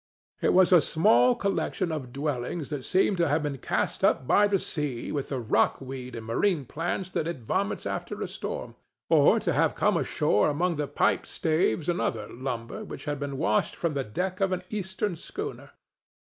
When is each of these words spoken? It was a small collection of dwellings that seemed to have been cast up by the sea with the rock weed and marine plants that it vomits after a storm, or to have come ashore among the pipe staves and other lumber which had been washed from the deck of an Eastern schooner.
It 0.41 0.53
was 0.53 0.71
a 0.71 0.81
small 0.81 1.35
collection 1.35 1.91
of 1.91 2.11
dwellings 2.11 2.69
that 2.69 2.83
seemed 2.83 3.17
to 3.17 3.27
have 3.27 3.43
been 3.43 3.59
cast 3.59 4.03
up 4.03 4.25
by 4.25 4.47
the 4.47 4.57
sea 4.57 5.11
with 5.11 5.29
the 5.29 5.39
rock 5.39 5.79
weed 5.79 6.15
and 6.15 6.25
marine 6.25 6.65
plants 6.65 7.11
that 7.11 7.27
it 7.27 7.41
vomits 7.41 7.85
after 7.85 8.19
a 8.19 8.27
storm, 8.27 8.73
or 9.09 9.39
to 9.41 9.53
have 9.53 9.75
come 9.75 9.97
ashore 9.97 10.49
among 10.49 10.77
the 10.77 10.87
pipe 10.87 11.27
staves 11.27 11.87
and 11.87 12.01
other 12.01 12.27
lumber 12.29 12.83
which 12.83 13.05
had 13.05 13.19
been 13.19 13.37
washed 13.37 13.75
from 13.75 13.93
the 13.93 14.03
deck 14.03 14.41
of 14.41 14.51
an 14.51 14.63
Eastern 14.71 15.15
schooner. 15.15 15.69